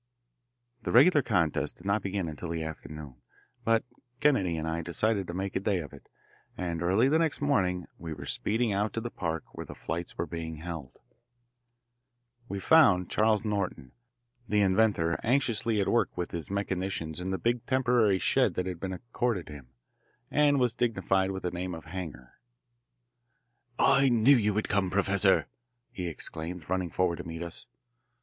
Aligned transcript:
The 0.81 0.91
regular 0.91 1.21
contests 1.21 1.73
did 1.73 1.85
not 1.85 2.01
begin 2.01 2.27
until 2.27 2.49
the 2.49 2.63
afternoon, 2.63 3.17
but 3.63 3.83
Kennedy 4.19 4.57
and 4.57 4.67
I 4.67 4.81
decided 4.81 5.27
to 5.27 5.33
make 5.35 5.55
a 5.55 5.59
day 5.59 5.77
of 5.77 5.93
it, 5.93 6.09
and 6.57 6.81
early 6.81 7.07
the 7.07 7.19
next 7.19 7.39
morning 7.39 7.85
we 7.99 8.11
were 8.11 8.25
speeding 8.25 8.73
out 8.73 8.93
to 8.93 8.99
the 8.99 9.11
park 9.11 9.43
where 9.53 9.67
the 9.67 9.75
flights 9.75 10.17
were 10.17 10.25
being 10.25 10.55
held. 10.55 10.97
We 12.49 12.59
found 12.59 13.11
Charles 13.11 13.45
Norton, 13.45 13.91
the 14.49 14.61
inventor, 14.61 15.19
anxiously 15.23 15.79
at 15.79 15.87
work 15.87 16.17
with 16.17 16.31
his 16.31 16.49
mechanicians 16.49 17.19
in 17.19 17.29
the 17.29 17.37
big 17.37 17.63
temporary 17.67 18.17
shed 18.17 18.55
that 18.55 18.65
had 18.65 18.79
been 18.79 18.93
accorded 18.93 19.49
him, 19.49 19.67
and 20.31 20.59
was 20.59 20.73
dignified 20.73 21.29
with 21.29 21.43
the 21.43 21.51
name 21.51 21.75
of 21.75 21.85
hangar. 21.85 22.39
"I 23.77 24.09
knew 24.09 24.35
you 24.35 24.55
would 24.55 24.67
come, 24.67 24.89
Professor," 24.89 25.45
he 25.91 26.07
exclaimed, 26.07 26.71
running 26.71 26.89
forward 26.89 27.17
to 27.17 27.23
meet 27.23 27.43
us. 27.43 27.67